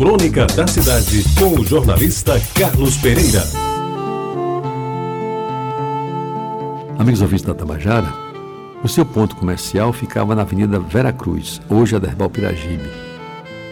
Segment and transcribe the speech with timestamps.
[0.00, 3.42] Crônica da Cidade, com o jornalista Carlos Pereira.
[6.98, 8.10] Amigos ouvintes da Tabajara,
[8.82, 12.90] o seu ponto comercial ficava na Avenida Vera Cruz, hoje a Derbal Piragibe.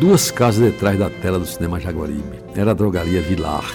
[0.00, 2.42] Duas casas detrás da tela do cinema Jaguaribe.
[2.56, 3.72] Era a drogaria Vilar,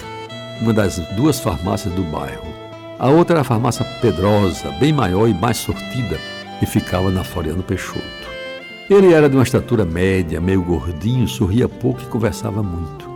[0.59, 2.53] uma das duas farmácias do bairro.
[2.99, 6.19] A outra era a farmácia Pedrosa, bem maior e mais sortida,
[6.61, 8.20] e ficava na Floriano Peixoto.
[8.91, 13.09] Ele era de uma estatura média, meio gordinho, sorria pouco e conversava muito.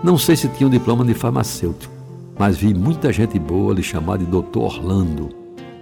[0.00, 1.92] Não sei se tinha um diploma de farmacêutico,
[2.38, 5.30] mas vi muita gente boa lhe chamar de Doutor Orlando,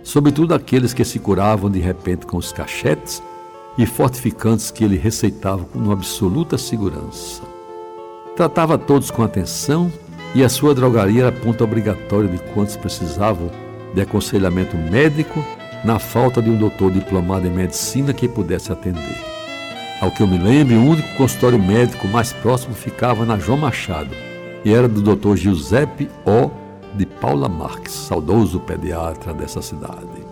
[0.03, 3.23] sobretudo aqueles que se curavam de repente com os cachetes
[3.77, 7.43] e fortificantes que ele receitava com absoluta segurança.
[8.35, 9.93] Tratava todos com atenção
[10.35, 13.51] e a sua drogaria era ponto obrigatório de quantos precisavam
[13.93, 15.45] de aconselhamento médico
[15.85, 19.34] na falta de um doutor diplomado em medicina que pudesse atender.
[20.01, 24.15] Ao que eu me lembro, o único consultório médico mais próximo ficava na João Machado
[24.65, 25.37] e era do Dr.
[25.37, 26.51] Giuseppe O.
[26.95, 30.25] de Paula Marques, saudoso pediatra dessa cidade.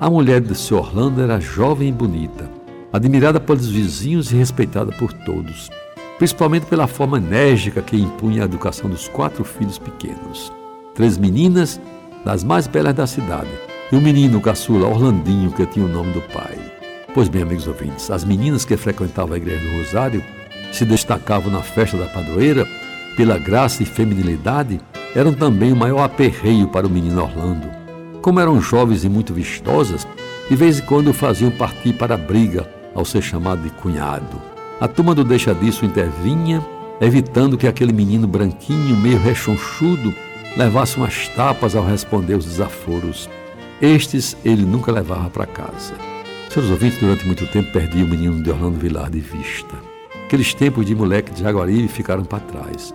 [0.00, 2.50] A mulher de seu Orlando era jovem e bonita,
[2.92, 5.70] admirada pelos vizinhos e respeitada por todos,
[6.18, 10.52] principalmente pela forma enérgica que impunha a educação dos quatro filhos pequenos.
[10.94, 11.80] Três meninas,
[12.24, 13.50] das mais belas da cidade,
[13.90, 16.61] e o menino caçula Orlandinho, que tinha o nome do pai.
[17.14, 20.24] Pois bem, amigos ouvintes, as meninas que frequentavam a igreja do Rosário
[20.72, 22.66] se destacavam na festa da padroeira
[23.18, 24.80] pela graça e feminilidade,
[25.14, 27.68] eram também o maior aperreio para o menino Orlando.
[28.22, 30.08] Como eram jovens e muito vistosas,
[30.48, 34.40] de vez em quando faziam partir para a briga ao ser chamado de cunhado.
[34.80, 36.64] A turma do deixa disso intervinha,
[36.98, 40.14] evitando que aquele menino branquinho, meio rechonchudo,
[40.56, 43.28] levasse umas tapas ao responder os desaforos.
[43.82, 46.11] Estes ele nunca levava para casa.
[46.52, 49.74] Seus ouvintes, durante muito tempo, perdi o menino de Orlando Vilar de vista.
[50.26, 52.92] Aqueles tempos de moleque de Jaguaribe ficaram para trás.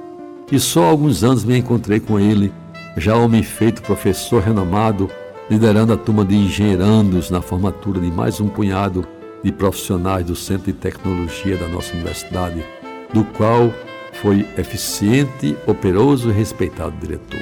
[0.52, 2.53] E só há alguns anos me encontrei com ele,
[2.97, 5.09] já homem feito professor renomado,
[5.49, 9.08] liderando a turma de engenheirandos na formatura de mais um punhado
[9.43, 12.64] de profissionais do Centro de Tecnologia da nossa universidade,
[13.11, 13.73] do qual
[14.21, 17.42] foi eficiente, operoso e respeitado diretor.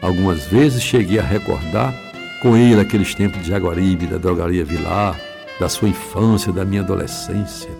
[0.00, 1.92] Algumas vezes cheguei a recordar
[2.42, 5.18] com ele aqueles tempos de Jaguaribe, da drogaria Vilar,
[5.58, 7.70] da sua infância, da minha adolescência.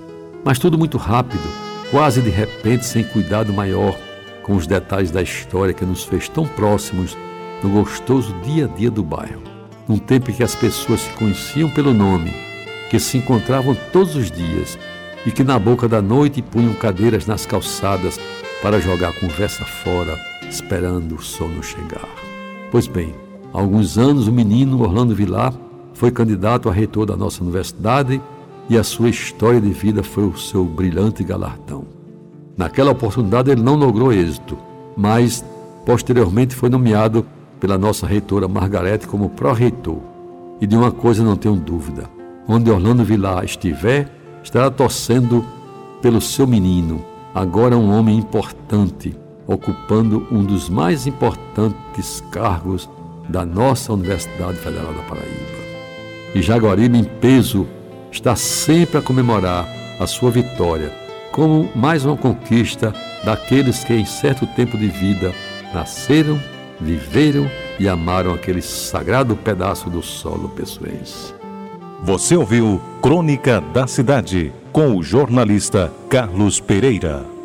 [0.44, 1.42] Mas tudo muito rápido,
[1.90, 3.96] quase de repente, sem cuidado maior
[4.42, 7.16] com os detalhes da história que nos fez tão próximos
[7.62, 9.42] no gostoso dia a dia do bairro.
[9.88, 12.32] Num tempo em que as pessoas se conheciam pelo nome,
[12.88, 14.78] que se encontravam todos os dias
[15.24, 18.20] e que na boca da noite punham cadeiras nas calçadas
[18.62, 20.16] para jogar conversa fora,
[20.48, 22.08] esperando o sono chegar.
[22.70, 23.14] Pois bem,
[23.56, 25.50] Há alguns anos, o menino Orlando Vilar
[25.94, 28.20] foi candidato a reitor da nossa universidade
[28.68, 31.86] e a sua história de vida foi o seu brilhante galardão.
[32.54, 34.58] Naquela oportunidade, ele não logrou êxito,
[34.94, 35.42] mas
[35.86, 37.24] posteriormente foi nomeado
[37.58, 40.00] pela nossa reitora Margarete como pró-reitor.
[40.60, 42.10] E de uma coisa não tenho dúvida:
[42.46, 44.12] onde Orlando Vilar estiver,
[44.44, 45.42] estará torcendo
[46.02, 47.02] pelo seu menino,
[47.34, 49.16] agora um homem importante,
[49.46, 52.86] ocupando um dos mais importantes cargos
[53.28, 55.56] da nossa Universidade Federal da Paraíba.
[56.34, 57.66] E Jaguaribe, em peso,
[58.10, 59.66] está sempre a comemorar
[59.98, 60.92] a sua vitória,
[61.32, 62.94] como mais uma conquista
[63.24, 65.32] daqueles que, em certo tempo de vida,
[65.72, 66.40] nasceram,
[66.80, 71.34] viveram e amaram aquele sagrado pedaço do solo pessoense.
[72.02, 77.35] Você ouviu Crônica da Cidade, com o jornalista Carlos Pereira.